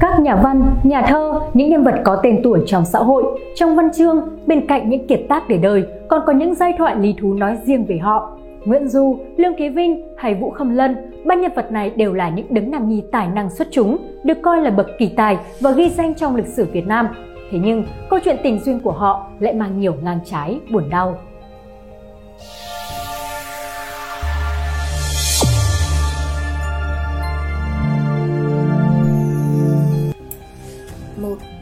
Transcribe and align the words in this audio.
Các 0.00 0.20
nhà 0.20 0.36
văn, 0.36 0.76
nhà 0.82 1.02
thơ, 1.02 1.40
những 1.54 1.70
nhân 1.70 1.84
vật 1.84 1.94
có 2.04 2.20
tên 2.22 2.40
tuổi 2.44 2.60
trong 2.66 2.84
xã 2.84 2.98
hội, 2.98 3.24
trong 3.54 3.76
văn 3.76 3.92
chương, 3.92 4.28
bên 4.46 4.66
cạnh 4.66 4.88
những 4.88 5.06
kiệt 5.06 5.20
tác 5.28 5.48
để 5.48 5.58
đời, 5.58 5.84
còn 6.08 6.20
có 6.26 6.32
những 6.32 6.54
giai 6.54 6.74
thoại 6.78 6.96
lý 6.96 7.14
thú 7.20 7.34
nói 7.34 7.58
riêng 7.64 7.86
về 7.86 7.98
họ. 7.98 8.38
Nguyễn 8.64 8.88
Du, 8.88 9.18
Lương 9.36 9.54
Kế 9.54 9.68
Vinh 9.68 10.08
hay 10.16 10.34
Vũ 10.34 10.50
Khâm 10.50 10.76
Lân, 10.76 10.96
ba 11.24 11.34
nhân 11.34 11.52
vật 11.56 11.72
này 11.72 11.90
đều 11.90 12.12
là 12.14 12.28
những 12.28 12.54
đứng 12.54 12.70
nam 12.70 12.88
nhi 12.88 13.02
tài 13.12 13.28
năng 13.28 13.50
xuất 13.50 13.68
chúng, 13.70 13.96
được 14.24 14.38
coi 14.42 14.60
là 14.60 14.70
bậc 14.70 14.86
kỳ 14.98 15.08
tài 15.16 15.38
và 15.60 15.70
ghi 15.70 15.88
danh 15.88 16.14
trong 16.14 16.36
lịch 16.36 16.46
sử 16.46 16.64
Việt 16.72 16.86
Nam. 16.86 17.08
Thế 17.50 17.58
nhưng, 17.62 17.84
câu 18.10 18.20
chuyện 18.24 18.36
tình 18.42 18.60
duyên 18.60 18.80
của 18.80 18.92
họ 18.92 19.26
lại 19.38 19.54
mang 19.54 19.80
nhiều 19.80 19.94
ngang 20.02 20.18
trái, 20.24 20.60
buồn 20.72 20.90
đau. 20.90 21.18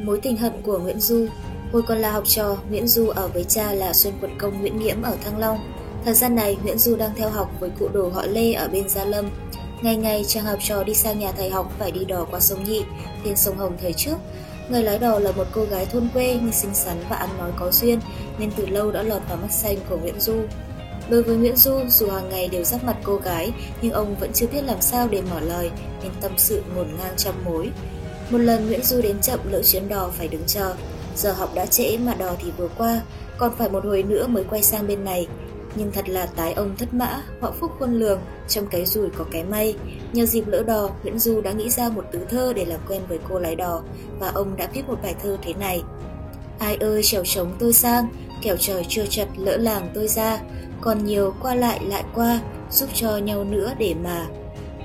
Mối 0.06 0.20
tình 0.22 0.36
hận 0.36 0.52
của 0.62 0.78
Nguyễn 0.78 1.00
Du 1.00 1.26
Hồi 1.72 1.82
còn 1.82 1.98
là 1.98 2.12
học 2.12 2.24
trò, 2.26 2.56
Nguyễn 2.70 2.88
Du 2.88 3.08
ở 3.08 3.28
với 3.28 3.44
cha 3.44 3.72
là 3.72 3.92
Xuân 3.92 4.14
Quận 4.20 4.38
Công 4.38 4.60
Nguyễn 4.60 4.78
Nghiễm 4.78 5.02
ở 5.02 5.16
Thăng 5.24 5.38
Long. 5.38 5.72
Thời 6.04 6.14
gian 6.14 6.34
này, 6.34 6.56
Nguyễn 6.62 6.78
Du 6.78 6.96
đang 6.96 7.10
theo 7.16 7.30
học 7.30 7.50
với 7.60 7.70
cụ 7.78 7.88
đồ 7.92 8.08
họ 8.08 8.22
Lê 8.26 8.52
ở 8.52 8.68
bên 8.68 8.88
Gia 8.88 9.04
Lâm. 9.04 9.30
Ngày 9.82 9.96
ngày, 9.96 10.24
chàng 10.28 10.44
học 10.44 10.58
trò 10.62 10.84
đi 10.84 10.94
sang 10.94 11.18
nhà 11.18 11.32
thầy 11.32 11.50
học 11.50 11.72
phải 11.78 11.90
đi 11.90 12.04
đò 12.04 12.26
qua 12.30 12.40
sông 12.40 12.64
Nhị, 12.64 12.82
tên 13.24 13.36
sông 13.36 13.56
Hồng 13.56 13.76
thời 13.80 13.92
trước. 13.92 14.16
Người 14.68 14.82
lái 14.82 14.98
đò 14.98 15.18
là 15.18 15.32
một 15.32 15.46
cô 15.52 15.64
gái 15.64 15.86
thôn 15.86 16.08
quê 16.14 16.38
nhưng 16.42 16.52
xinh 16.52 16.74
xắn 16.74 16.96
và 17.10 17.16
ăn 17.16 17.28
nói 17.38 17.50
có 17.56 17.70
duyên, 17.70 18.00
nên 18.38 18.50
từ 18.56 18.66
lâu 18.66 18.92
đã 18.92 19.02
lọt 19.02 19.22
vào 19.28 19.36
mắt 19.36 19.52
xanh 19.52 19.76
của 19.88 19.96
Nguyễn 19.96 20.20
Du. 20.20 20.42
Đối 21.08 21.22
với 21.22 21.36
Nguyễn 21.36 21.56
Du, 21.56 21.80
dù 21.88 22.10
hàng 22.10 22.28
ngày 22.28 22.48
đều 22.48 22.64
giáp 22.64 22.84
mặt 22.84 22.96
cô 23.04 23.16
gái, 23.16 23.52
nhưng 23.82 23.92
ông 23.92 24.16
vẫn 24.20 24.30
chưa 24.34 24.46
biết 24.46 24.62
làm 24.64 24.80
sao 24.80 25.08
để 25.08 25.22
mở 25.30 25.40
lời, 25.40 25.70
nên 26.02 26.12
tâm 26.20 26.32
sự 26.36 26.62
ngổn 26.76 26.86
ngang 26.98 27.14
trăm 27.16 27.34
mối. 27.44 27.70
Một 28.30 28.38
lần 28.38 28.66
Nguyễn 28.66 28.82
Du 28.82 29.00
đến 29.02 29.20
chậm 29.20 29.40
lỡ 29.50 29.62
chuyến 29.62 29.88
đò 29.88 30.10
phải 30.18 30.28
đứng 30.28 30.42
chờ. 30.46 30.74
Giờ 31.16 31.32
học 31.32 31.50
đã 31.54 31.66
trễ 31.66 31.98
mà 31.98 32.14
đò 32.14 32.32
thì 32.42 32.50
vừa 32.56 32.68
qua, 32.78 33.00
còn 33.38 33.52
phải 33.58 33.68
một 33.70 33.84
hồi 33.84 34.02
nữa 34.02 34.26
mới 34.26 34.44
quay 34.44 34.62
sang 34.62 34.86
bên 34.86 35.04
này. 35.04 35.26
Nhưng 35.74 35.92
thật 35.92 36.08
là 36.08 36.26
tái 36.26 36.52
ông 36.52 36.76
thất 36.76 36.94
mã, 36.94 37.22
họ 37.40 37.52
phúc 37.60 37.70
khôn 37.78 37.94
lường, 37.94 38.20
trong 38.48 38.66
cái 38.66 38.86
rủi 38.86 39.08
có 39.10 39.24
cái 39.30 39.44
may. 39.44 39.74
Nhờ 40.12 40.26
dịp 40.26 40.46
lỡ 40.46 40.62
đò, 40.62 40.90
Nguyễn 41.02 41.18
Du 41.18 41.40
đã 41.40 41.52
nghĩ 41.52 41.70
ra 41.70 41.88
một 41.88 42.04
tứ 42.12 42.18
thơ 42.28 42.52
để 42.56 42.64
làm 42.64 42.80
quen 42.88 43.02
với 43.08 43.18
cô 43.28 43.38
lái 43.38 43.56
đò, 43.56 43.82
và 44.18 44.28
ông 44.28 44.56
đã 44.56 44.68
viết 44.74 44.88
một 44.88 44.98
bài 45.02 45.14
thơ 45.22 45.36
thế 45.42 45.54
này. 45.54 45.82
Ai 46.58 46.76
ơi 46.76 47.02
trèo 47.02 47.24
trống 47.24 47.52
tôi 47.58 47.72
sang, 47.72 48.08
kẻo 48.42 48.56
trời 48.56 48.86
chưa 48.88 49.06
chật 49.10 49.28
lỡ 49.36 49.56
làng 49.56 49.90
tôi 49.94 50.08
ra, 50.08 50.40
còn 50.80 51.04
nhiều 51.04 51.34
qua 51.42 51.54
lại 51.54 51.80
lại 51.84 52.04
qua, 52.14 52.40
giúp 52.70 52.88
cho 52.94 53.16
nhau 53.16 53.44
nữa 53.44 53.72
để 53.78 53.94
mà 54.04 54.26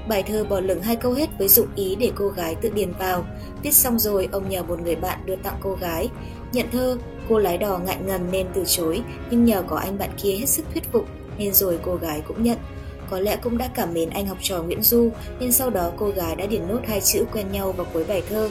Bài 0.07 0.23
thơ 0.23 0.43
bỏ 0.43 0.59
lửng 0.59 0.81
hai 0.81 0.95
câu 0.95 1.13
hết 1.13 1.29
với 1.37 1.47
dụng 1.47 1.67
ý 1.75 1.95
để 1.95 2.11
cô 2.15 2.27
gái 2.27 2.55
tự 2.55 2.69
điền 2.69 2.91
vào. 2.91 3.25
Viết 3.63 3.73
xong 3.73 3.99
rồi, 3.99 4.29
ông 4.31 4.49
nhờ 4.49 4.63
một 4.63 4.81
người 4.81 4.95
bạn 4.95 5.19
đưa 5.25 5.35
tặng 5.35 5.57
cô 5.61 5.77
gái. 5.81 6.09
Nhận 6.53 6.65
thơ, 6.71 6.97
cô 7.29 7.37
lái 7.37 7.57
đò 7.57 7.77
ngại 7.77 7.97
ngần 8.05 8.31
nên 8.31 8.47
từ 8.53 8.63
chối, 8.67 9.01
nhưng 9.31 9.45
nhờ 9.45 9.63
có 9.67 9.75
anh 9.77 9.97
bạn 9.97 10.09
kia 10.21 10.31
hết 10.31 10.45
sức 10.45 10.65
thuyết 10.73 10.83
phục, 10.91 11.05
nên 11.37 11.53
rồi 11.53 11.79
cô 11.83 11.95
gái 11.95 12.21
cũng 12.27 12.43
nhận. 12.43 12.57
Có 13.09 13.19
lẽ 13.19 13.37
cũng 13.43 13.57
đã 13.57 13.69
cảm 13.75 13.93
mến 13.93 14.09
anh 14.09 14.27
học 14.27 14.37
trò 14.41 14.63
Nguyễn 14.63 14.81
Du, 14.81 15.09
nên 15.39 15.51
sau 15.51 15.69
đó 15.69 15.91
cô 15.97 16.09
gái 16.09 16.35
đã 16.35 16.45
điền 16.45 16.67
nốt 16.67 16.79
hai 16.87 17.01
chữ 17.01 17.25
quen 17.33 17.51
nhau 17.51 17.71
vào 17.71 17.87
cuối 17.93 18.03
bài 18.07 18.23
thơ. 18.29 18.49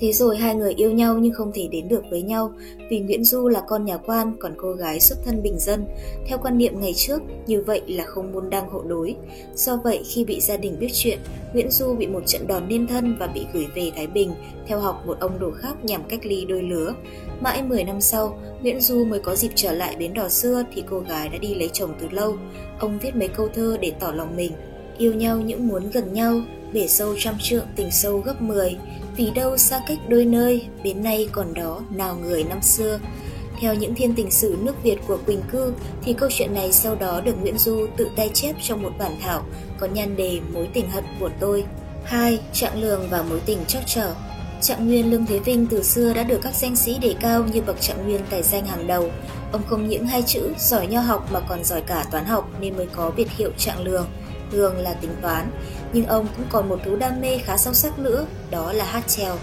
Thế 0.00 0.12
rồi 0.12 0.36
hai 0.36 0.54
người 0.54 0.74
yêu 0.74 0.90
nhau 0.90 1.18
nhưng 1.18 1.32
không 1.32 1.52
thể 1.54 1.68
đến 1.70 1.88
được 1.88 2.02
với 2.10 2.22
nhau 2.22 2.52
vì 2.90 3.00
Nguyễn 3.00 3.24
Du 3.24 3.48
là 3.48 3.62
con 3.68 3.84
nhà 3.84 3.96
quan 3.96 4.36
còn 4.40 4.54
cô 4.56 4.72
gái 4.72 5.00
xuất 5.00 5.18
thân 5.24 5.42
bình 5.42 5.58
dân. 5.58 5.84
Theo 6.26 6.38
quan 6.42 6.58
niệm 6.58 6.80
ngày 6.80 6.92
trước, 6.96 7.22
như 7.46 7.62
vậy 7.62 7.82
là 7.86 8.04
không 8.04 8.32
môn 8.32 8.50
đăng 8.50 8.68
hộ 8.68 8.82
đối. 8.82 9.16
Do 9.54 9.76
vậy 9.84 10.02
khi 10.04 10.24
bị 10.24 10.40
gia 10.40 10.56
đình 10.56 10.76
biết 10.80 10.90
chuyện, 10.92 11.18
Nguyễn 11.52 11.70
Du 11.70 11.94
bị 11.94 12.06
một 12.06 12.26
trận 12.26 12.46
đòn 12.46 12.68
liên 12.68 12.86
thân 12.86 13.16
và 13.20 13.26
bị 13.26 13.46
gửi 13.52 13.66
về 13.74 13.90
Thái 13.96 14.06
Bình 14.06 14.30
theo 14.66 14.80
học 14.80 15.02
một 15.06 15.16
ông 15.20 15.38
đồ 15.38 15.50
khác 15.50 15.84
nhằm 15.84 16.02
cách 16.08 16.26
ly 16.26 16.44
đôi 16.44 16.62
lứa. 16.62 16.94
Mãi 17.40 17.62
10 17.62 17.84
năm 17.84 18.00
sau, 18.00 18.38
Nguyễn 18.62 18.80
Du 18.80 19.04
mới 19.04 19.18
có 19.18 19.34
dịp 19.34 19.50
trở 19.54 19.72
lại 19.72 19.96
bến 19.98 20.14
đò 20.14 20.28
xưa 20.28 20.62
thì 20.74 20.82
cô 20.90 21.00
gái 21.00 21.28
đã 21.28 21.38
đi 21.38 21.54
lấy 21.54 21.70
chồng 21.72 21.90
từ 22.00 22.08
lâu. 22.10 22.36
Ông 22.78 22.98
viết 22.98 23.16
mấy 23.16 23.28
câu 23.28 23.48
thơ 23.48 23.76
để 23.80 23.92
tỏ 24.00 24.12
lòng 24.12 24.36
mình. 24.36 24.52
Yêu 24.98 25.14
nhau 25.14 25.36
những 25.36 25.68
muốn 25.68 25.90
gần 25.90 26.12
nhau, 26.12 26.40
bể 26.72 26.88
sâu 26.88 27.14
trăm 27.18 27.34
trượng 27.42 27.66
tình 27.76 27.90
sâu 27.90 28.18
gấp 28.18 28.42
10, 28.42 28.76
vì 29.16 29.30
đâu 29.30 29.56
xa 29.56 29.80
cách 29.88 29.98
đôi 30.08 30.24
nơi, 30.24 30.66
đến 30.82 31.02
nay 31.02 31.28
còn 31.32 31.54
đó 31.54 31.80
nào 31.90 32.16
người 32.16 32.44
năm 32.44 32.62
xưa. 32.62 32.98
Theo 33.60 33.74
những 33.74 33.94
thiên 33.94 34.14
tình 34.14 34.30
sử 34.30 34.56
nước 34.62 34.82
Việt 34.82 34.98
của 35.06 35.18
Quỳnh 35.26 35.42
Cư 35.52 35.72
thì 36.02 36.12
câu 36.12 36.28
chuyện 36.32 36.54
này 36.54 36.72
sau 36.72 36.94
đó 36.94 37.20
được 37.20 37.34
Nguyễn 37.40 37.58
Du 37.58 37.86
tự 37.96 38.08
tay 38.16 38.30
chép 38.34 38.56
trong 38.62 38.82
một 38.82 38.92
bản 38.98 39.12
thảo 39.22 39.44
có 39.78 39.86
nhan 39.86 40.16
đề 40.16 40.40
Mối 40.52 40.68
tình 40.74 40.90
hận 40.90 41.04
của 41.20 41.30
tôi. 41.40 41.64
2. 42.04 42.38
Trạng 42.52 42.82
lường 42.82 43.08
và 43.10 43.22
mối 43.22 43.40
tình 43.46 43.58
chót 43.66 43.82
trở 43.86 44.14
Trạng 44.60 44.86
nguyên 44.86 45.10
Lương 45.10 45.26
Thế 45.26 45.38
Vinh 45.38 45.66
từ 45.66 45.82
xưa 45.82 46.12
đã 46.14 46.22
được 46.22 46.40
các 46.42 46.54
danh 46.54 46.76
sĩ 46.76 46.98
đề 46.98 47.14
cao 47.20 47.44
như 47.52 47.60
bậc 47.60 47.80
trạng 47.80 48.04
nguyên 48.04 48.20
tài 48.30 48.42
danh 48.42 48.66
hàng 48.66 48.86
đầu. 48.86 49.10
Ông 49.52 49.62
không 49.66 49.88
những 49.88 50.06
hai 50.06 50.22
chữ 50.22 50.52
giỏi 50.58 50.86
nho 50.86 51.00
học 51.00 51.32
mà 51.32 51.40
còn 51.48 51.64
giỏi 51.64 51.80
cả 51.80 52.04
toán 52.10 52.24
học 52.24 52.48
nên 52.60 52.76
mới 52.76 52.86
có 52.86 53.10
biệt 53.16 53.30
hiệu 53.30 53.50
trạng 53.58 53.84
lường. 53.84 54.06
Lường 54.52 54.78
là 54.78 54.94
tính 54.94 55.10
toán, 55.22 55.50
nhưng 55.92 56.06
ông 56.06 56.26
cũng 56.36 56.46
còn 56.50 56.68
một 56.68 56.80
thú 56.84 56.96
đam 56.96 57.20
mê 57.20 57.38
khá 57.38 57.56
sâu 57.56 57.74
sắc 57.74 57.98
nữa, 57.98 58.26
đó 58.50 58.72
là 58.72 58.84
hát 58.84 59.08
trèo. 59.08 59.36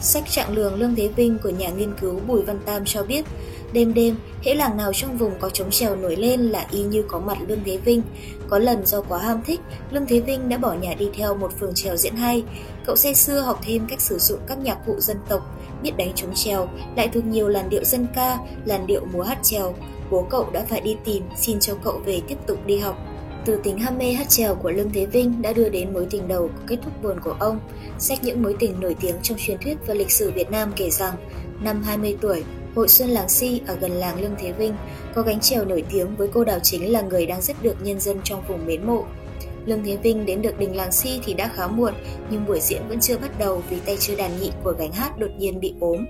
Sách 0.00 0.24
trạng 0.30 0.52
lường 0.52 0.74
Lương 0.80 0.94
Thế 0.94 1.08
Vinh 1.08 1.38
của 1.38 1.48
nhà 1.48 1.68
nghiên 1.68 1.94
cứu 2.00 2.20
Bùi 2.26 2.42
Văn 2.42 2.58
Tam 2.66 2.84
cho 2.84 3.02
biết, 3.02 3.24
đêm 3.72 3.94
đêm, 3.94 4.16
hễ 4.42 4.54
làng 4.54 4.76
nào 4.76 4.92
trong 4.92 5.16
vùng 5.16 5.32
có 5.40 5.50
trống 5.50 5.70
trèo 5.70 5.96
nổi 5.96 6.16
lên 6.16 6.40
là 6.40 6.66
y 6.70 6.82
như 6.82 7.04
có 7.08 7.18
mặt 7.18 7.38
Lương 7.48 7.64
Thế 7.64 7.76
Vinh. 7.76 8.02
Có 8.48 8.58
lần 8.58 8.86
do 8.86 9.02
quá 9.02 9.18
ham 9.18 9.42
thích, 9.46 9.60
Lương 9.90 10.06
Thế 10.06 10.20
Vinh 10.20 10.48
đã 10.48 10.58
bỏ 10.58 10.72
nhà 10.72 10.94
đi 10.94 11.08
theo 11.14 11.34
một 11.34 11.52
phường 11.60 11.74
trèo 11.74 11.96
diễn 11.96 12.16
hay. 12.16 12.44
Cậu 12.86 12.96
say 12.96 13.14
xưa 13.14 13.40
học 13.40 13.60
thêm 13.62 13.86
cách 13.88 14.00
sử 14.00 14.18
dụng 14.18 14.38
các 14.46 14.58
nhạc 14.58 14.78
cụ 14.86 14.94
dân 14.98 15.16
tộc, 15.28 15.56
biết 15.82 15.96
đánh 15.96 16.12
trống 16.14 16.34
trèo, 16.34 16.68
lại 16.96 17.08
thuộc 17.08 17.24
nhiều 17.24 17.48
làn 17.48 17.70
điệu 17.70 17.84
dân 17.84 18.06
ca, 18.14 18.38
làn 18.64 18.86
điệu 18.86 19.04
múa 19.12 19.22
hát 19.22 19.38
trèo. 19.42 19.74
Bố 20.10 20.26
cậu 20.30 20.50
đã 20.52 20.64
phải 20.68 20.80
đi 20.80 20.96
tìm, 21.04 21.22
xin 21.36 21.60
cho 21.60 21.74
cậu 21.84 22.00
về 22.04 22.20
tiếp 22.28 22.36
tục 22.46 22.66
đi 22.66 22.78
học. 22.78 22.98
Từ 23.44 23.60
tính 23.62 23.78
ham 23.78 23.98
mê 23.98 24.12
hát 24.12 24.28
trèo 24.28 24.54
của 24.54 24.70
Lương 24.70 24.90
Thế 24.90 25.06
Vinh 25.06 25.42
đã 25.42 25.52
đưa 25.52 25.68
đến 25.68 25.92
mối 25.92 26.06
tình 26.10 26.28
đầu 26.28 26.50
kết 26.66 26.76
thúc 26.82 27.02
buồn 27.02 27.20
của 27.20 27.36
ông. 27.40 27.60
Sách 27.98 28.18
những 28.22 28.42
mối 28.42 28.56
tình 28.58 28.80
nổi 28.80 28.96
tiếng 29.00 29.16
trong 29.22 29.38
truyền 29.38 29.58
thuyết 29.58 29.78
và 29.86 29.94
lịch 29.94 30.10
sử 30.10 30.30
Việt 30.30 30.50
Nam 30.50 30.72
kể 30.76 30.90
rằng, 30.90 31.14
năm 31.62 31.82
20 31.82 32.16
tuổi, 32.20 32.44
Hội 32.74 32.88
Xuân 32.88 33.08
Làng 33.08 33.28
Si 33.28 33.60
ở 33.66 33.76
gần 33.80 33.92
làng 33.92 34.20
Lương 34.20 34.34
Thế 34.38 34.52
Vinh 34.52 34.74
có 35.14 35.22
gánh 35.22 35.40
trèo 35.40 35.64
nổi 35.64 35.84
tiếng 35.90 36.16
với 36.16 36.28
cô 36.32 36.44
Đào 36.44 36.58
Chính 36.62 36.92
là 36.92 37.00
người 37.00 37.26
đang 37.26 37.40
rất 37.40 37.62
được 37.62 37.76
nhân 37.82 38.00
dân 38.00 38.16
trong 38.24 38.42
vùng 38.48 38.66
mến 38.66 38.86
mộ. 38.86 39.04
Lương 39.66 39.84
Thế 39.84 39.96
Vinh 39.96 40.26
đến 40.26 40.42
được 40.42 40.58
đình 40.58 40.76
làng 40.76 40.92
Si 40.92 41.20
thì 41.24 41.34
đã 41.34 41.50
khá 41.54 41.66
muộn, 41.66 41.92
nhưng 42.30 42.46
buổi 42.46 42.60
diễn 42.60 42.82
vẫn 42.88 43.00
chưa 43.00 43.18
bắt 43.18 43.38
đầu 43.38 43.62
vì 43.70 43.76
tay 43.86 43.96
chơi 44.00 44.16
đàn 44.16 44.40
nhị 44.40 44.50
của 44.64 44.74
gánh 44.78 44.92
hát 44.92 45.18
đột 45.18 45.30
nhiên 45.38 45.60
bị 45.60 45.74
ốm. 45.80 46.06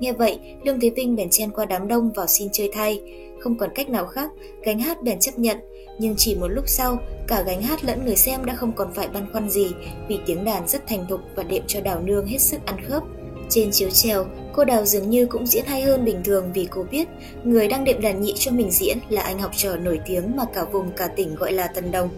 Nghe 0.00 0.12
vậy, 0.12 0.38
Lương 0.64 0.80
Thế 0.80 0.90
Vinh 0.90 1.16
bèn 1.16 1.30
chen 1.30 1.50
qua 1.50 1.64
đám 1.64 1.88
đông 1.88 2.12
vào 2.12 2.26
xin 2.26 2.48
chơi 2.52 2.70
thay. 2.74 3.00
Không 3.40 3.58
còn 3.58 3.70
cách 3.74 3.88
nào 3.88 4.06
khác, 4.06 4.30
gánh 4.62 4.78
hát 4.78 5.02
bèn 5.02 5.20
chấp 5.20 5.38
nhận, 5.38 5.58
nhưng 5.98 6.14
chỉ 6.16 6.34
một 6.34 6.48
lúc 6.48 6.64
sau, 6.68 6.98
cả 7.26 7.42
gánh 7.46 7.62
hát 7.62 7.84
lẫn 7.84 8.04
người 8.04 8.16
xem 8.16 8.44
đã 8.44 8.54
không 8.54 8.72
còn 8.72 8.92
phải 8.94 9.08
băn 9.08 9.32
khoăn 9.32 9.50
gì 9.50 9.66
vì 10.08 10.18
tiếng 10.26 10.44
đàn 10.44 10.68
rất 10.68 10.86
thành 10.86 11.06
thục 11.08 11.20
và 11.34 11.42
đệm 11.42 11.62
cho 11.66 11.80
Đào 11.80 12.00
Nương 12.00 12.26
hết 12.26 12.38
sức 12.38 12.66
ăn 12.66 12.76
khớp. 12.88 13.02
Trên 13.50 13.70
chiếu 13.72 13.90
trèo, 13.90 14.26
cô 14.52 14.64
Đào 14.64 14.84
dường 14.84 15.10
như 15.10 15.26
cũng 15.26 15.46
diễn 15.46 15.64
hay 15.64 15.82
hơn 15.82 16.04
bình 16.04 16.22
thường 16.24 16.50
vì 16.54 16.68
cô 16.70 16.86
biết 16.90 17.08
người 17.44 17.68
đang 17.68 17.84
đệm 17.84 18.00
đàn 18.00 18.22
nhị 18.22 18.34
cho 18.38 18.50
mình 18.50 18.70
diễn 18.70 18.98
là 19.08 19.22
anh 19.22 19.38
học 19.38 19.50
trò 19.56 19.76
nổi 19.76 20.00
tiếng 20.06 20.36
mà 20.36 20.44
cả 20.54 20.64
vùng 20.64 20.90
cả 20.96 21.06
tỉnh 21.06 21.34
gọi 21.34 21.52
là 21.52 21.66
Tần 21.66 21.92
Đồng. 21.92 22.08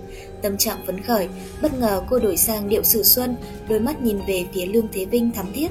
Tâm 0.43 0.57
trạng 0.57 0.79
phấn 0.87 1.03
khởi, 1.03 1.29
bất 1.63 1.79
ngờ 1.79 2.03
cô 2.11 2.19
đổi 2.19 2.37
sang 2.37 2.69
điệu 2.69 2.83
sử 2.83 3.03
xuân, 3.03 3.37
đôi 3.69 3.81
mắt 3.81 4.03
nhìn 4.03 4.19
về 4.29 4.45
phía 4.55 4.67
Lương 4.67 4.89
Thế 4.93 5.05
Vinh 5.05 5.31
thắm 5.33 5.47
thiết. 5.53 5.69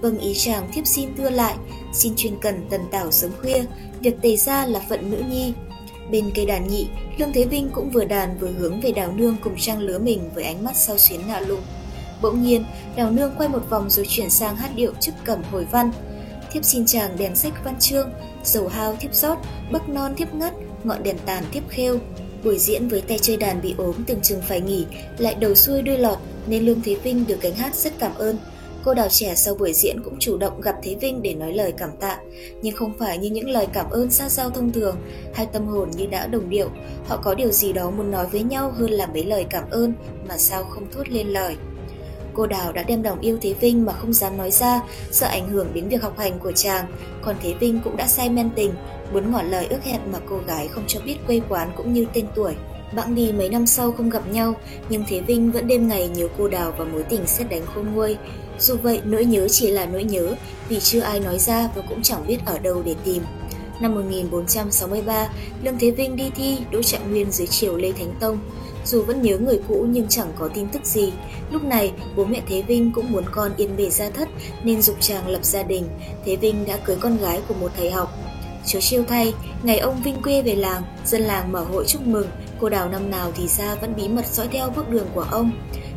Vâng 0.00 0.18
ý 0.18 0.34
chàng 0.34 0.70
thiếp 0.74 0.86
xin 0.86 1.08
thưa 1.16 1.30
lại, 1.30 1.54
xin 1.94 2.12
chuyên 2.16 2.32
cần 2.40 2.66
tần 2.70 2.80
tảo 2.90 3.10
sớm 3.10 3.30
khuya, 3.40 3.64
việc 4.00 4.14
tề 4.22 4.36
ra 4.36 4.66
là 4.66 4.80
phận 4.88 5.10
nữ 5.10 5.22
nhi, 5.30 5.52
Bên 6.12 6.30
cây 6.34 6.46
đàn 6.46 6.68
nhị, 6.68 6.88
Lương 7.18 7.32
Thế 7.32 7.44
Vinh 7.44 7.68
cũng 7.74 7.90
vừa 7.90 8.04
đàn 8.04 8.38
vừa 8.38 8.50
hướng 8.58 8.80
về 8.80 8.92
đào 8.92 9.12
nương 9.12 9.36
cùng 9.42 9.56
trang 9.58 9.80
lứa 9.80 9.98
mình 9.98 10.30
với 10.34 10.44
ánh 10.44 10.64
mắt 10.64 10.76
sao 10.76 10.98
xuyến 10.98 11.20
lạ 11.28 11.40
lùng. 11.40 11.60
Bỗng 12.22 12.42
nhiên, 12.42 12.64
đào 12.96 13.10
nương 13.10 13.32
quay 13.38 13.48
một 13.48 13.70
vòng 13.70 13.90
rồi 13.90 14.06
chuyển 14.08 14.30
sang 14.30 14.56
hát 14.56 14.70
điệu 14.74 14.92
chức 15.00 15.14
cẩm 15.24 15.42
hồi 15.50 15.66
văn. 15.70 15.92
Thiếp 16.52 16.64
xin 16.64 16.86
chàng 16.86 17.16
đèn 17.18 17.36
sách 17.36 17.52
văn 17.64 17.74
chương, 17.80 18.10
dầu 18.44 18.68
hao 18.68 18.96
thiếp 18.96 19.14
rót, 19.14 19.38
bắc 19.72 19.88
non 19.88 20.14
thiếp 20.16 20.34
ngắt, 20.34 20.52
ngọn 20.84 21.02
đèn 21.02 21.16
tàn 21.26 21.44
thiếp 21.52 21.62
khêu. 21.68 21.98
Buổi 22.44 22.58
diễn 22.58 22.88
với 22.88 23.00
tay 23.00 23.18
chơi 23.18 23.36
đàn 23.36 23.62
bị 23.62 23.74
ốm 23.78 23.94
từng 24.06 24.20
chừng 24.20 24.42
phải 24.48 24.60
nghỉ, 24.60 24.86
lại 25.18 25.34
đầu 25.34 25.54
xuôi 25.54 25.82
đuôi 25.82 25.98
lọt 25.98 26.18
nên 26.46 26.62
Lương 26.62 26.80
Thế 26.80 26.94
Vinh 26.94 27.24
được 27.26 27.38
cánh 27.40 27.54
hát 27.54 27.74
rất 27.74 27.92
cảm 27.98 28.14
ơn. 28.14 28.38
Cô 28.84 28.94
đào 28.94 29.08
trẻ 29.10 29.34
sau 29.34 29.54
buổi 29.54 29.72
diễn 29.72 30.02
cũng 30.02 30.18
chủ 30.18 30.36
động 30.36 30.60
gặp 30.60 30.74
Thế 30.82 30.94
Vinh 31.00 31.22
để 31.22 31.34
nói 31.34 31.52
lời 31.52 31.72
cảm 31.78 31.90
tạ, 32.00 32.18
nhưng 32.62 32.76
không 32.76 32.92
phải 32.98 33.18
như 33.18 33.30
những 33.30 33.50
lời 33.50 33.66
cảm 33.72 33.90
ơn 33.90 34.10
xa 34.10 34.28
giao 34.28 34.50
thông 34.50 34.72
thường, 34.72 34.96
hai 35.34 35.46
tâm 35.46 35.66
hồn 35.66 35.90
như 35.96 36.06
đã 36.06 36.26
đồng 36.26 36.50
điệu, 36.50 36.68
họ 37.06 37.16
có 37.16 37.34
điều 37.34 37.50
gì 37.50 37.72
đó 37.72 37.90
muốn 37.90 38.10
nói 38.10 38.26
với 38.26 38.42
nhau 38.42 38.72
hơn 38.76 38.90
là 38.90 39.06
mấy 39.06 39.24
lời 39.24 39.46
cảm 39.50 39.70
ơn 39.70 39.92
mà 40.28 40.38
sao 40.38 40.64
không 40.64 40.90
thốt 40.92 41.08
lên 41.08 41.28
lời. 41.28 41.56
Cô 42.34 42.46
Đào 42.46 42.72
đã 42.72 42.82
đem 42.82 43.02
lòng 43.02 43.20
yêu 43.20 43.38
Thế 43.40 43.54
Vinh 43.60 43.84
mà 43.84 43.92
không 43.92 44.12
dám 44.12 44.36
nói 44.36 44.50
ra, 44.50 44.80
sợ 45.10 45.26
ảnh 45.26 45.48
hưởng 45.48 45.68
đến 45.74 45.88
việc 45.88 46.02
học 46.02 46.18
hành 46.18 46.38
của 46.38 46.52
chàng, 46.52 46.86
còn 47.22 47.36
Thế 47.42 47.54
Vinh 47.60 47.80
cũng 47.84 47.96
đã 47.96 48.06
say 48.06 48.30
men 48.30 48.50
tình, 48.56 48.72
muốn 49.12 49.32
ngỏ 49.32 49.42
lời 49.42 49.66
ước 49.70 49.84
hẹn 49.84 50.00
mà 50.12 50.18
cô 50.28 50.38
gái 50.46 50.68
không 50.68 50.84
cho 50.86 51.00
biết 51.04 51.16
quê 51.26 51.40
quán 51.48 51.72
cũng 51.76 51.92
như 51.92 52.06
tên 52.12 52.26
tuổi. 52.34 52.54
Bẵng 52.96 53.14
đi 53.14 53.32
mấy 53.32 53.48
năm 53.48 53.66
sau 53.66 53.92
không 53.92 54.10
gặp 54.10 54.22
nhau, 54.32 54.54
nhưng 54.88 55.04
Thế 55.08 55.20
Vinh 55.20 55.52
vẫn 55.52 55.66
đêm 55.66 55.88
ngày 55.88 56.08
nhớ 56.08 56.28
cô 56.38 56.48
Đào 56.48 56.74
và 56.78 56.84
mối 56.84 57.02
tình 57.02 57.26
xét 57.26 57.50
đánh 57.50 57.66
khôn 57.66 57.86
nguôi. 57.94 58.16
Dù 58.58 58.76
vậy, 58.82 59.00
nỗi 59.04 59.24
nhớ 59.24 59.48
chỉ 59.48 59.70
là 59.70 59.86
nỗi 59.86 60.04
nhớ, 60.04 60.34
vì 60.68 60.80
chưa 60.80 61.00
ai 61.00 61.20
nói 61.20 61.38
ra 61.38 61.68
và 61.74 61.82
cũng 61.88 62.02
chẳng 62.02 62.26
biết 62.26 62.38
ở 62.46 62.58
đâu 62.58 62.82
để 62.84 62.94
tìm. 63.04 63.22
Năm 63.80 63.94
1463, 63.94 65.28
Lương 65.62 65.78
Thế 65.78 65.90
Vinh 65.90 66.16
đi 66.16 66.30
thi 66.36 66.58
Đỗ 66.70 66.82
Trạng 66.82 67.10
Nguyên 67.10 67.30
dưới 67.30 67.46
triều 67.46 67.76
Lê 67.76 67.92
Thánh 67.92 68.14
Tông. 68.20 68.38
Dù 68.84 69.02
vẫn 69.02 69.22
nhớ 69.22 69.38
người 69.38 69.60
cũ 69.68 69.86
nhưng 69.88 70.08
chẳng 70.08 70.32
có 70.38 70.48
tin 70.54 70.68
tức 70.68 70.84
gì. 70.84 71.12
Lúc 71.50 71.64
này, 71.64 71.92
bố 72.16 72.24
mẹ 72.24 72.40
Thế 72.48 72.62
Vinh 72.62 72.92
cũng 72.92 73.12
muốn 73.12 73.24
con 73.30 73.52
yên 73.56 73.76
bề 73.76 73.90
gia 73.90 74.10
thất 74.10 74.28
nên 74.64 74.82
dục 74.82 74.96
chàng 75.00 75.28
lập 75.28 75.44
gia 75.44 75.62
đình. 75.62 75.84
Thế 76.24 76.36
Vinh 76.36 76.64
đã 76.66 76.76
cưới 76.76 76.96
con 77.00 77.16
gái 77.16 77.40
của 77.48 77.54
một 77.54 77.70
thầy 77.76 77.90
học. 77.90 78.18
Chúa 78.66 78.80
chiêu 78.80 79.04
thay, 79.08 79.34
ngày 79.62 79.78
ông 79.78 80.02
Vinh 80.02 80.22
quê 80.22 80.42
về 80.42 80.54
làng, 80.54 80.82
dân 81.04 81.22
làng 81.22 81.52
mở 81.52 81.60
hội 81.60 81.84
chúc 81.86 82.06
mừng, 82.06 82.26
cô 82.60 82.68
đào 82.68 82.88
năm 82.88 83.10
nào 83.10 83.32
thì 83.36 83.48
ra 83.48 83.74
vẫn 83.74 83.92
bí 83.96 84.08
mật 84.08 84.26
dõi 84.26 84.48
theo 84.52 84.70
bước 84.76 84.88
đường 84.88 85.06
của 85.14 85.26
ông. 85.30 85.50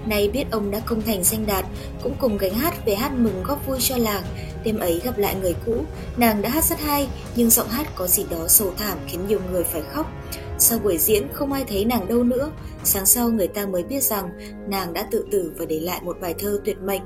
Nay 0.06 0.30
biết 0.34 0.46
ông 0.52 0.72
đã 0.72 0.80
công 0.80 1.02
thành 1.02 1.24
danh 1.24 1.46
đạt, 1.46 1.66
cũng 2.04 2.14
cùng 2.20 2.38
gánh 2.38 2.54
hát 2.54 2.86
về 2.86 2.96
hát 2.96 3.12
mừng 3.18 3.44
góp 3.44 3.68
vui 3.68 3.78
cho 3.82 3.98
làng. 3.98 4.24
Đêm 4.64 4.80
ấy 4.80 5.02
gặp 5.04 5.18
lại 5.18 5.36
người 5.42 5.56
cũ, 5.66 5.76
nàng 6.18 6.42
đã 6.42 6.50
hát 6.50 6.64
rất 6.64 6.80
hay, 6.80 7.08
nhưng 7.36 7.50
giọng 7.50 7.70
hát 7.70 7.88
có 7.96 8.08
gì 8.08 8.26
đó 8.30 8.48
sầu 8.48 8.74
thảm 8.78 8.98
khiến 9.08 9.28
nhiều 9.28 9.40
người 9.52 9.64
phải 9.64 9.82
khóc. 9.82 10.12
Sau 10.58 10.80
buổi 10.80 10.98
diễn 10.98 11.28
không 11.34 11.54
ai 11.54 11.64
thấy 11.68 11.86
nàng 11.86 12.08
đâu 12.08 12.24
nữa, 12.24 12.52
sáng 12.84 13.06
sau 13.06 13.30
người 13.30 13.48
ta 13.48 13.66
mới 13.66 13.84
biết 13.84 14.04
rằng 14.04 14.30
nàng 14.70 14.94
đã 14.94 15.08
tự 15.12 15.26
tử 15.32 15.54
và 15.58 15.66
để 15.66 15.80
lại 15.80 16.02
một 16.04 16.18
bài 16.22 16.36
thơ 16.40 16.60
tuyệt 16.66 16.78
mệnh. 16.78 17.02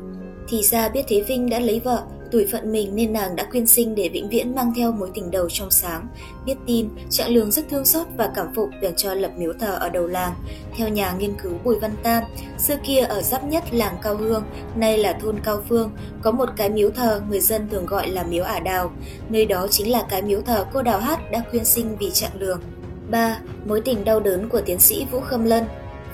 Thì 0.50 0.62
ra 0.64 0.90
biết 0.90 1.06
Thế 1.08 1.22
Vinh 1.22 1.50
đã 1.50 1.60
lấy 1.60 1.80
vợ, 1.80 2.04
tuổi 2.32 2.48
phận 2.52 2.72
mình 2.72 2.96
nên 2.96 3.14
nàng 3.14 3.36
đã 3.36 3.44
quyên 3.44 3.68
sinh 3.68 3.96
để 3.96 4.10
vĩnh 4.10 4.30
viễn 4.30 4.56
mang 4.56 4.74
theo 4.76 4.92
mối 4.92 5.10
tình 5.14 5.32
đầu 5.32 5.50
trong 5.50 5.72
sáng. 5.72 6.08
Biết 6.46 6.56
tin, 6.66 6.90
Trạng 7.10 7.30
Lương 7.30 7.52
rất 7.52 7.70
thương 7.70 7.86
xót 7.86 8.08
và 8.18 8.32
cảm 8.36 8.54
phục 8.56 8.70
để 8.82 8.94
cho 8.98 9.14
lập 9.14 9.32
miếu 9.38 9.54
thờ 9.60 9.78
ở 9.80 9.90
đầu 9.90 10.08
làng. 10.08 10.34
Theo 10.76 10.90
nhà 10.90 11.14
nghiên 11.20 11.34
cứu 11.44 11.52
Bùi 11.64 11.80
Văn 11.80 11.92
Tam, 12.04 12.24
xưa 12.58 12.76
kia 12.84 13.00
ở 13.00 13.22
giáp 13.22 13.44
nhất 13.44 13.64
làng 13.72 13.98
Cao 14.04 14.16
Hương, 14.16 14.44
nay 14.76 14.98
là 14.98 15.14
thôn 15.14 15.40
Cao 15.44 15.64
Phương, 15.70 15.92
có 16.22 16.32
một 16.32 16.50
cái 16.56 16.70
miếu 16.70 16.90
thờ 16.90 17.22
người 17.30 17.40
dân 17.40 17.70
thường 17.70 17.86
gọi 17.86 18.08
là 18.08 18.24
miếu 18.24 18.44
ả 18.44 18.60
đào. 18.60 18.92
Nơi 19.30 19.46
đó 19.46 19.68
chính 19.68 19.92
là 19.92 20.06
cái 20.10 20.22
miếu 20.22 20.42
thờ 20.42 20.66
cô 20.74 20.82
Đào 20.82 21.00
Hát 21.00 21.32
đã 21.32 21.44
quyên 21.52 21.66
sinh 21.66 21.98
vì 22.00 22.12
Trạng 22.12 22.40
Lương. 22.40 22.62
3. 23.10 23.40
Mối 23.66 23.82
tình 23.82 24.06
đau 24.06 24.20
đớn 24.20 24.50
của 24.50 24.62
tiến 24.62 24.80
sĩ 24.80 25.06
Vũ 25.12 25.20
Khâm 25.20 25.46
Lân 25.46 25.64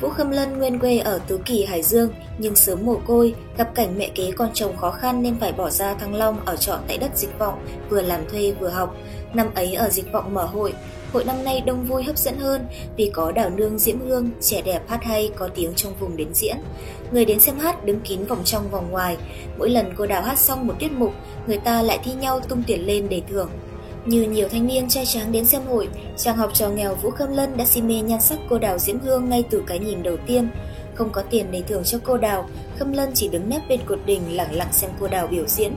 Vũ 0.01 0.09
Khâm 0.09 0.31
Lân 0.31 0.57
nguyên 0.57 0.79
quê 0.79 0.97
ở 0.97 1.19
Tứ 1.27 1.39
Kỳ, 1.45 1.65
Hải 1.65 1.83
Dương, 1.83 2.09
nhưng 2.37 2.55
sớm 2.55 2.85
mồ 2.85 2.95
côi, 3.07 3.35
gặp 3.57 3.75
cảnh 3.75 3.97
mẹ 3.97 4.09
kế 4.15 4.31
con 4.31 4.49
chồng 4.53 4.77
khó 4.77 4.91
khăn 4.91 5.23
nên 5.23 5.39
phải 5.39 5.51
bỏ 5.51 5.69
ra 5.69 5.93
Thăng 5.93 6.15
Long 6.15 6.45
ở 6.45 6.55
trọ 6.55 6.79
tại 6.87 6.97
đất 6.97 7.17
dịch 7.17 7.39
vọng, 7.39 7.65
vừa 7.89 8.01
làm 8.01 8.29
thuê 8.29 8.53
vừa 8.59 8.69
học. 8.69 8.95
Năm 9.33 9.47
ấy 9.55 9.73
ở 9.73 9.89
dịch 9.89 10.11
vọng 10.11 10.33
mở 10.33 10.45
hội, 10.45 10.73
hội 11.13 11.23
năm 11.23 11.43
nay 11.43 11.61
đông 11.65 11.85
vui 11.85 12.03
hấp 12.03 12.17
dẫn 12.17 12.37
hơn 12.37 12.65
vì 12.97 13.11
có 13.13 13.31
đào 13.31 13.49
nương 13.49 13.79
Diễm 13.79 13.99
Hương, 13.99 14.29
trẻ 14.41 14.61
đẹp 14.61 14.81
hát 14.87 15.03
hay 15.03 15.31
có 15.35 15.47
tiếng 15.55 15.73
trong 15.75 15.93
vùng 15.99 16.17
đến 16.17 16.33
diễn. 16.33 16.55
Người 17.11 17.25
đến 17.25 17.39
xem 17.39 17.59
hát 17.59 17.85
đứng 17.85 17.99
kín 17.99 18.25
vòng 18.25 18.41
trong 18.45 18.69
vòng 18.69 18.91
ngoài, 18.91 19.17
mỗi 19.57 19.69
lần 19.69 19.93
cô 19.97 20.05
đào 20.05 20.21
hát 20.21 20.39
xong 20.39 20.67
một 20.67 20.73
tiết 20.79 20.91
mục, 20.91 21.11
người 21.47 21.57
ta 21.57 21.81
lại 21.81 21.99
thi 22.03 22.13
nhau 22.13 22.39
tung 22.39 22.63
tiền 22.67 22.85
lên 22.85 23.09
để 23.09 23.21
thưởng. 23.29 23.49
Như 24.05 24.23
nhiều 24.23 24.47
thanh 24.49 24.67
niên 24.67 24.89
trai 24.89 25.05
tráng 25.05 25.31
đến 25.31 25.45
xem 25.45 25.61
hội, 25.69 25.89
chàng 26.17 26.37
học 26.37 26.51
trò 26.53 26.69
nghèo 26.69 26.95
Vũ 26.95 27.11
Khâm 27.11 27.31
Lân 27.35 27.57
đã 27.57 27.65
si 27.65 27.81
mê 27.81 28.01
nhan 28.01 28.21
sắc 28.21 28.39
cô 28.49 28.59
đào 28.59 28.77
Diễm 28.77 28.99
Hương 28.99 29.29
ngay 29.29 29.43
từ 29.49 29.63
cái 29.67 29.79
nhìn 29.79 30.03
đầu 30.03 30.17
tiên. 30.27 30.49
Không 30.95 31.09
có 31.11 31.21
tiền 31.21 31.51
để 31.51 31.61
thưởng 31.67 31.83
cho 31.83 31.97
cô 32.03 32.17
đào, 32.17 32.49
Khâm 32.77 32.91
Lân 32.91 33.11
chỉ 33.13 33.27
đứng 33.27 33.49
nép 33.49 33.61
bên 33.69 33.79
cột 33.85 33.99
đình 34.05 34.21
lặng 34.35 34.55
lặng 34.55 34.67
xem 34.71 34.91
cô 34.99 35.07
đào 35.07 35.27
biểu 35.27 35.45
diễn. 35.47 35.73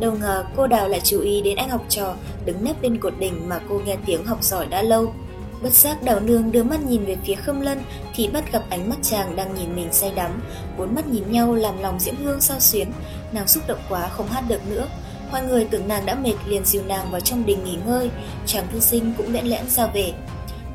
Đâu 0.00 0.12
ngờ 0.20 0.44
cô 0.56 0.66
đào 0.66 0.88
lại 0.88 1.00
chú 1.04 1.20
ý 1.20 1.42
đến 1.42 1.56
anh 1.56 1.68
học 1.68 1.84
trò 1.88 2.14
đứng 2.44 2.64
nép 2.64 2.82
bên 2.82 2.98
cột 3.00 3.14
đình 3.18 3.48
mà 3.48 3.60
cô 3.68 3.80
nghe 3.86 3.96
tiếng 4.06 4.24
học 4.24 4.44
giỏi 4.44 4.66
đã 4.66 4.82
lâu. 4.82 5.14
Bất 5.62 5.72
giác 5.72 6.02
đào 6.02 6.20
nương 6.20 6.52
đưa 6.52 6.62
mắt 6.62 6.80
nhìn 6.86 7.04
về 7.04 7.16
phía 7.24 7.34
Khâm 7.34 7.60
Lân 7.60 7.78
thì 8.14 8.28
bắt 8.28 8.52
gặp 8.52 8.62
ánh 8.70 8.88
mắt 8.88 8.96
chàng 9.02 9.36
đang 9.36 9.54
nhìn 9.54 9.76
mình 9.76 9.88
say 9.92 10.12
đắm. 10.14 10.42
Bốn 10.78 10.94
mắt 10.94 11.06
nhìn 11.06 11.32
nhau 11.32 11.54
làm 11.54 11.78
lòng 11.78 12.00
Diễm 12.00 12.14
Hương 12.16 12.40
sao 12.40 12.60
xuyến, 12.60 12.88
nàng 13.32 13.48
xúc 13.48 13.62
động 13.66 13.80
quá 13.88 14.08
không 14.08 14.26
hát 14.26 14.44
được 14.48 14.60
nữa 14.70 14.88
Mọi 15.32 15.42
người 15.42 15.64
tưởng 15.64 15.88
nàng 15.88 16.06
đã 16.06 16.14
mệt 16.14 16.34
liền 16.46 16.64
dìu 16.64 16.82
nàng 16.88 17.10
vào 17.10 17.20
trong 17.20 17.46
đình 17.46 17.64
nghỉ 17.64 17.78
ngơi, 17.86 18.10
chàng 18.46 18.66
thư 18.72 18.80
sinh 18.80 19.12
cũng 19.18 19.32
lẽn 19.32 19.46
lẽn 19.46 19.68
ra 19.68 19.86
về. 19.86 20.12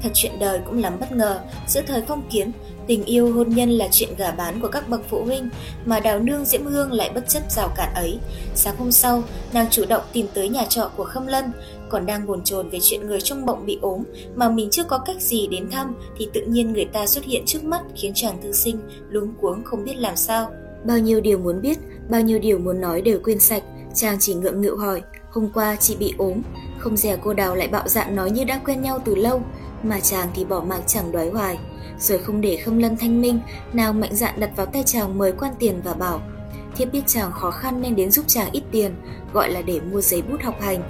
Thật 0.02 0.10
chuyện 0.14 0.40
đời 0.40 0.60
cũng 0.66 0.82
lắm 0.82 0.98
bất 1.00 1.12
ngờ, 1.12 1.40
giữa 1.68 1.82
thời 1.88 2.02
phong 2.08 2.24
kiến, 2.30 2.52
tình 2.88 3.06
yêu 3.06 3.34
hôn 3.34 3.50
nhân 3.50 3.70
là 3.70 3.88
chuyện 3.92 4.10
gả 4.18 4.32
bán 4.32 4.62
của 4.62 4.68
các 4.68 4.90
bậc 4.90 5.02
phụ 5.10 5.24
huynh, 5.24 5.50
mà 5.86 6.00
đào 6.00 6.20
nương 6.20 6.46
Diễm 6.46 6.66
Hương 6.66 6.92
lại 6.92 7.12
bất 7.16 7.30
chấp 7.30 7.52
rào 7.52 7.70
cản 7.78 7.94
ấy. 7.96 8.18
Sáng 8.56 8.76
hôm 8.78 8.92
sau, 8.92 9.24
nàng 9.54 9.68
chủ 9.70 9.86
động 9.90 10.04
tìm 10.14 10.28
tới 10.34 10.50
nhà 10.50 10.66
trọ 10.70 10.92
của 10.98 11.04
Khâm 11.04 11.28
Lân, 11.28 11.52
còn 11.90 12.06
đang 12.06 12.28
bồn 12.28 12.44
chồn 12.44 12.70
về 12.70 12.80
chuyện 12.82 13.08
người 13.08 13.22
trong 13.22 13.46
bụng 13.46 13.66
bị 13.66 13.80
ốm 13.82 14.04
mà 14.36 14.50
mình 14.50 14.70
chưa 14.72 14.84
có 14.84 14.98
cách 14.98 15.22
gì 15.22 15.48
đến 15.48 15.70
thăm 15.72 15.96
thì 16.18 16.28
tự 16.34 16.42
nhiên 16.42 16.74
người 16.74 16.86
ta 16.86 17.08
xuất 17.08 17.24
hiện 17.24 17.44
trước 17.46 17.64
mắt 17.64 17.82
khiến 17.96 18.12
chàng 18.16 18.42
thư 18.44 18.52
sinh 18.52 18.80
luống 19.10 19.34
cuống 19.42 19.64
không 19.64 19.84
biết 19.84 19.96
làm 19.98 20.16
sao. 20.16 20.52
Bao 20.86 21.00
nhiêu 21.00 21.22
điều 21.22 21.38
muốn 21.38 21.62
biết, 21.62 21.78
bao 22.10 22.22
nhiêu 22.22 22.40
điều 22.40 22.60
muốn 22.60 22.82
nói 22.82 23.02
đều 23.02 23.20
quên 23.24 23.40
sạch, 23.40 23.64
Chàng 23.94 24.18
chỉ 24.20 24.34
ngượng 24.34 24.62
nghịu 24.62 24.78
hỏi, 24.78 25.02
hôm 25.30 25.50
qua 25.54 25.76
chị 25.76 25.96
bị 25.96 26.14
ốm, 26.18 26.42
không 26.78 26.98
dè 26.98 27.18
cô 27.24 27.34
đào 27.34 27.56
lại 27.56 27.68
bạo 27.68 27.88
dạn 27.88 28.16
nói 28.16 28.32
như 28.32 28.44
đã 28.44 28.60
quen 28.66 28.82
nhau 28.82 29.00
từ 29.06 29.16
lâu, 29.16 29.42
mà 29.84 30.00
chàng 30.00 30.28
thì 30.36 30.46
bỏ 30.46 30.64
mặc 30.68 30.82
chẳng 30.88 31.12
đoái 31.12 31.30
hoài. 31.30 31.60
Rồi 32.00 32.18
không 32.18 32.42
để 32.42 32.58
khâm 32.58 32.78
lân 32.78 32.98
thanh 32.98 33.22
minh, 33.22 33.40
nào 33.74 33.94
mạnh 33.94 34.16
dạn 34.16 34.40
đặt 34.40 34.50
vào 34.56 34.66
tay 34.66 34.84
chàng 34.86 35.18
mời 35.18 35.32
quan 35.32 35.54
tiền 35.60 35.82
và 35.84 35.94
bảo, 35.94 36.22
thiếp 36.76 36.92
biết 36.92 37.02
chàng 37.08 37.32
khó 37.32 37.52
khăn 37.52 37.82
nên 37.82 37.96
đến 37.96 38.12
giúp 38.12 38.26
chàng 38.28 38.52
ít 38.52 38.64
tiền, 38.72 38.96
gọi 39.34 39.52
là 39.52 39.62
để 39.62 39.80
mua 39.80 40.02
giấy 40.02 40.22
bút 40.22 40.42
học 40.42 40.62
hành. 40.62 40.84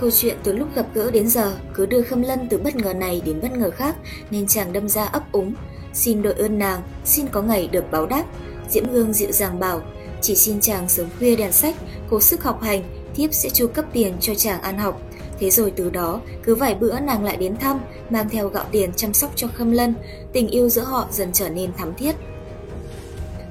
Câu 0.00 0.10
chuyện 0.10 0.36
từ 0.42 0.52
lúc 0.52 0.68
gặp 0.74 0.86
gỡ 0.94 1.10
đến 1.10 1.28
giờ 1.28 1.56
cứ 1.74 1.86
đưa 1.86 2.02
Khâm 2.02 2.22
Lân 2.22 2.46
từ 2.50 2.58
bất 2.58 2.76
ngờ 2.76 2.94
này 2.94 3.22
đến 3.24 3.40
bất 3.42 3.52
ngờ 3.52 3.70
khác 3.70 3.96
nên 4.30 4.46
chàng 4.46 4.72
đâm 4.72 4.88
ra 4.88 5.04
ấp 5.04 5.32
úng. 5.32 5.54
Xin 5.94 6.22
đội 6.22 6.34
ơn 6.34 6.58
nàng, 6.58 6.80
xin 7.04 7.26
có 7.28 7.42
ngày 7.42 7.68
được 7.72 7.84
báo 7.90 8.06
đáp. 8.06 8.24
Diễm 8.68 8.88
Hương 8.88 9.12
dịu 9.12 9.32
dàng 9.32 9.58
bảo, 9.58 9.80
chỉ 10.22 10.34
xin 10.34 10.60
chàng 10.60 10.88
sớm 10.88 11.06
khuya 11.18 11.36
đèn 11.36 11.52
sách, 11.52 11.76
cố 12.10 12.20
sức 12.20 12.42
học 12.42 12.62
hành, 12.62 12.82
thiếp 13.14 13.34
sẽ 13.34 13.50
chu 13.50 13.66
cấp 13.66 13.84
tiền 13.92 14.14
cho 14.20 14.34
chàng 14.34 14.62
ăn 14.62 14.78
học. 14.78 15.00
Thế 15.38 15.50
rồi 15.50 15.72
từ 15.76 15.90
đó, 15.90 16.20
cứ 16.42 16.54
vài 16.54 16.74
bữa 16.74 17.00
nàng 17.00 17.24
lại 17.24 17.36
đến 17.36 17.56
thăm, 17.56 17.80
mang 18.10 18.28
theo 18.28 18.48
gạo 18.48 18.64
tiền 18.72 18.92
chăm 18.96 19.14
sóc 19.14 19.32
cho 19.36 19.48
Khâm 19.54 19.72
Lân, 19.72 19.94
tình 20.32 20.48
yêu 20.48 20.68
giữa 20.68 20.82
họ 20.82 21.08
dần 21.10 21.32
trở 21.32 21.48
nên 21.48 21.72
thắm 21.72 21.94
thiết. 21.94 22.16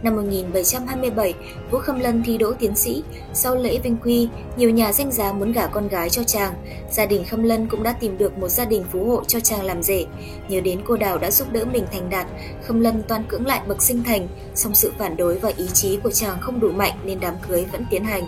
Năm 0.04 0.16
1727, 0.16 1.34
Vũ 1.72 1.78
Khâm 1.78 2.00
Lân 2.00 2.24
thi 2.24 2.38
đỗ 2.38 2.54
tiến 2.54 2.76
sĩ. 2.76 3.04
Sau 3.34 3.56
lễ 3.56 3.80
vinh 3.84 3.98
quy, 3.98 4.30
nhiều 4.58 4.70
nhà 4.70 4.94
danh 4.94 5.12
giá 5.12 5.34
muốn 5.34 5.52
gả 5.52 5.68
con 5.68 5.88
gái 5.88 6.10
cho 6.10 6.24
chàng. 6.24 6.54
Gia 6.92 7.06
đình 7.06 7.26
Khâm 7.26 7.44
Lân 7.44 7.68
cũng 7.68 7.84
đã 7.84 7.94
tìm 8.00 8.18
được 8.18 8.38
một 8.38 8.48
gia 8.48 8.66
đình 8.66 8.84
phú 8.92 9.06
hộ 9.06 9.24
cho 9.28 9.40
chàng 9.40 9.64
làm 9.64 9.84
rể. 9.84 10.06
Nhớ 10.50 10.62
đến 10.62 10.80
cô 10.86 10.98
Đào 10.98 11.18
đã 11.18 11.32
giúp 11.32 11.48
đỡ 11.52 11.66
mình 11.66 11.86
thành 11.92 12.10
đạt, 12.10 12.28
Khâm 12.64 12.80
Lân 12.80 13.04
toan 13.08 13.24
cưỡng 13.28 13.46
lại 13.46 13.62
bậc 13.68 13.82
sinh 13.82 14.04
thành, 14.04 14.28
song 14.56 14.76
sự 14.76 14.94
phản 14.98 15.18
đối 15.18 15.36
và 15.36 15.52
ý 15.58 15.68
chí 15.68 16.00
của 16.04 16.12
chàng 16.12 16.38
không 16.40 16.60
đủ 16.60 16.72
mạnh 16.72 16.94
nên 17.04 17.20
đám 17.20 17.36
cưới 17.48 17.66
vẫn 17.72 17.86
tiến 17.90 18.04
hành. 18.04 18.24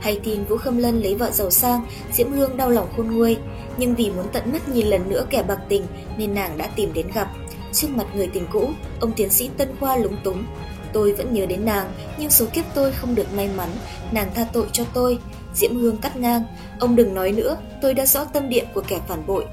Hay 0.00 0.20
tin 0.24 0.44
Vũ 0.44 0.56
Khâm 0.56 0.78
Lân 0.78 1.00
lấy 1.00 1.14
vợ 1.14 1.30
giàu 1.30 1.50
sang, 1.50 1.86
Diễm 2.12 2.32
Hương 2.32 2.56
đau 2.56 2.70
lòng 2.70 2.88
khôn 2.96 3.06
nguôi, 3.10 3.36
nhưng 3.76 3.94
vì 3.94 4.10
muốn 4.10 4.26
tận 4.32 4.52
mắt 4.52 4.68
nhìn 4.68 4.86
lần 4.86 5.08
nữa 5.08 5.26
kẻ 5.30 5.42
bạc 5.42 5.58
tình 5.68 5.82
nên 6.18 6.34
nàng 6.34 6.58
đã 6.58 6.68
tìm 6.76 6.92
đến 6.92 7.06
gặp. 7.14 7.28
Trước 7.72 7.88
mặt 7.90 8.06
người 8.14 8.26
tình 8.26 8.46
cũ, 8.52 8.70
ông 9.00 9.12
tiến 9.16 9.30
sĩ 9.30 9.50
Tân 9.56 9.68
Khoa 9.80 9.96
lúng 9.96 10.16
túng, 10.24 10.44
Tôi 10.92 11.12
vẫn 11.12 11.32
nhớ 11.32 11.46
đến 11.46 11.64
nàng, 11.64 11.92
nhưng 12.18 12.30
số 12.30 12.46
kiếp 12.52 12.64
tôi 12.74 12.92
không 12.92 13.14
được 13.14 13.34
may 13.34 13.48
mắn, 13.56 13.68
nàng 14.12 14.30
tha 14.34 14.46
tội 14.52 14.66
cho 14.72 14.84
tôi. 14.94 15.18
Diễm 15.54 15.76
Hương 15.76 15.96
cắt 15.96 16.16
ngang, 16.16 16.42
ông 16.78 16.96
đừng 16.96 17.14
nói 17.14 17.32
nữa, 17.32 17.56
tôi 17.82 17.94
đã 17.94 18.06
rõ 18.06 18.24
tâm 18.24 18.48
địa 18.48 18.64
của 18.74 18.82
kẻ 18.88 19.00
phản 19.08 19.26
bội. 19.26 19.44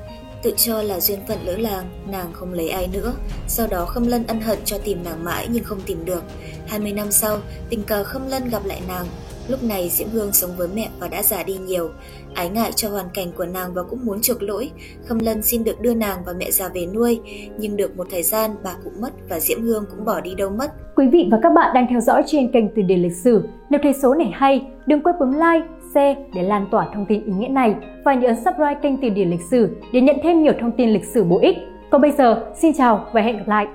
Tự 0.43 0.53
cho 0.57 0.81
là 0.81 0.99
duyên 0.99 1.19
phận 1.27 1.37
lỡ 1.45 1.57
làng, 1.57 1.89
nàng 2.07 2.33
không 2.33 2.53
lấy 2.53 2.69
ai 2.69 2.87
nữa. 2.87 3.13
Sau 3.47 3.67
đó 3.67 3.85
Khâm 3.85 4.07
Lân 4.07 4.27
ân 4.27 4.41
hận 4.41 4.59
cho 4.65 4.77
tìm 4.77 5.03
nàng 5.03 5.23
mãi 5.23 5.47
nhưng 5.51 5.63
không 5.63 5.81
tìm 5.85 6.05
được. 6.05 6.23
20 6.67 6.91
năm 6.91 7.11
sau, 7.11 7.39
tình 7.69 7.83
cờ 7.83 8.03
Khâm 8.03 8.29
Lân 8.29 8.49
gặp 8.49 8.65
lại 8.65 8.81
nàng, 8.87 9.05
Lúc 9.49 9.63
này 9.63 9.89
Diễm 9.89 10.07
Hương 10.09 10.31
sống 10.33 10.51
với 10.57 10.67
mẹ 10.75 10.89
và 10.99 11.07
đã 11.07 11.23
già 11.23 11.43
đi 11.43 11.57
nhiều. 11.67 11.89
Ái 12.33 12.49
ngại 12.49 12.71
cho 12.71 12.89
hoàn 12.89 13.05
cảnh 13.13 13.27
của 13.37 13.45
nàng 13.45 13.73
và 13.73 13.83
cũng 13.83 14.05
muốn 14.05 14.21
chuộc 14.21 14.43
lỗi, 14.43 14.71
Khâm 15.05 15.19
Lân 15.19 15.41
xin 15.41 15.63
được 15.63 15.81
đưa 15.81 15.93
nàng 15.93 16.17
và 16.25 16.33
mẹ 16.39 16.51
già 16.51 16.69
về 16.73 16.85
nuôi, 16.85 17.19
nhưng 17.57 17.77
được 17.77 17.97
một 17.97 18.07
thời 18.11 18.23
gian 18.23 18.51
bà 18.63 18.75
cũng 18.83 19.01
mất 19.01 19.09
và 19.29 19.39
Diễm 19.39 19.61
Hương 19.61 19.85
cũng 19.89 20.05
bỏ 20.05 20.21
đi 20.21 20.35
đâu 20.35 20.49
mất. 20.49 20.71
Quý 20.95 21.07
vị 21.07 21.27
và 21.31 21.39
các 21.43 21.49
bạn 21.55 21.73
đang 21.73 21.87
theo 21.89 21.99
dõi 21.99 22.23
trên 22.25 22.51
kênh 22.51 22.75
Từ 22.75 22.81
điển 22.81 23.01
lịch 23.01 23.15
sử. 23.15 23.43
Nếu 23.69 23.79
thấy 23.83 23.93
số 23.93 24.15
này 24.15 24.31
hay, 24.33 24.67
đừng 24.85 25.03
quên 25.03 25.15
bấm 25.19 25.31
like, 25.31 25.67
share 25.93 26.15
để 26.33 26.43
lan 26.43 26.67
tỏa 26.71 26.87
thông 26.93 27.05
tin 27.09 27.25
ý 27.25 27.31
nghĩa 27.31 27.47
này 27.47 27.75
và 28.05 28.13
nhớ 28.13 28.35
subscribe 28.45 28.79
kênh 28.81 28.97
Từ 29.01 29.09
điển 29.09 29.29
lịch 29.29 29.41
sử 29.51 29.69
để 29.93 30.01
nhận 30.01 30.15
thêm 30.23 30.43
nhiều 30.43 30.53
thông 30.59 30.71
tin 30.71 30.89
lịch 30.89 31.05
sử 31.05 31.23
bổ 31.23 31.39
ích. 31.39 31.57
Còn 31.91 32.01
bây 32.01 32.11
giờ, 32.11 32.43
xin 32.55 32.73
chào 32.73 33.05
và 33.13 33.21
hẹn 33.21 33.37
gặp 33.37 33.47
lại! 33.47 33.67